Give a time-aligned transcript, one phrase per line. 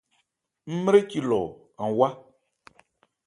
[0.75, 1.41] Ńmréci lɔ,
[1.81, 2.09] an wá.